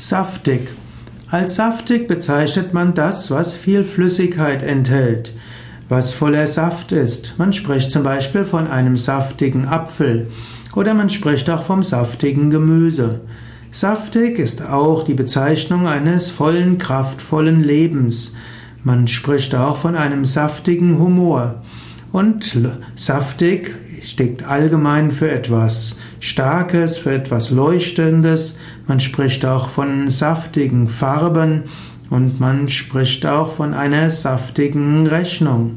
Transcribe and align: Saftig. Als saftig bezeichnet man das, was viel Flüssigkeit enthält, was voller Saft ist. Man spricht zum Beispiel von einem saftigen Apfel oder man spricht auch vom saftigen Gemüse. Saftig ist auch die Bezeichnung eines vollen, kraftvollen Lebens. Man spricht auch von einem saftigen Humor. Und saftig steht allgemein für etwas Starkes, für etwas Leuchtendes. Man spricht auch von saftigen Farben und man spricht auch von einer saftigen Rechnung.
Saftig. 0.00 0.70
Als 1.28 1.56
saftig 1.56 2.08
bezeichnet 2.08 2.72
man 2.72 2.94
das, 2.94 3.30
was 3.30 3.52
viel 3.52 3.84
Flüssigkeit 3.84 4.62
enthält, 4.62 5.34
was 5.90 6.14
voller 6.14 6.46
Saft 6.46 6.90
ist. 6.90 7.34
Man 7.36 7.52
spricht 7.52 7.92
zum 7.92 8.02
Beispiel 8.02 8.46
von 8.46 8.66
einem 8.66 8.96
saftigen 8.96 9.68
Apfel 9.68 10.28
oder 10.74 10.94
man 10.94 11.10
spricht 11.10 11.50
auch 11.50 11.64
vom 11.64 11.82
saftigen 11.82 12.48
Gemüse. 12.48 13.20
Saftig 13.70 14.38
ist 14.38 14.66
auch 14.66 15.04
die 15.04 15.12
Bezeichnung 15.12 15.86
eines 15.86 16.30
vollen, 16.30 16.78
kraftvollen 16.78 17.62
Lebens. 17.62 18.32
Man 18.82 19.06
spricht 19.06 19.54
auch 19.54 19.76
von 19.76 19.96
einem 19.96 20.24
saftigen 20.24 20.98
Humor. 20.98 21.62
Und 22.10 22.58
saftig 22.96 23.76
steht 24.02 24.44
allgemein 24.44 25.10
für 25.10 25.30
etwas 25.30 25.98
Starkes, 26.20 26.98
für 26.98 27.12
etwas 27.12 27.50
Leuchtendes. 27.50 28.58
Man 28.86 29.00
spricht 29.00 29.44
auch 29.44 29.68
von 29.68 30.10
saftigen 30.10 30.88
Farben 30.88 31.64
und 32.10 32.40
man 32.40 32.68
spricht 32.68 33.26
auch 33.26 33.52
von 33.52 33.74
einer 33.74 34.10
saftigen 34.10 35.06
Rechnung. 35.06 35.76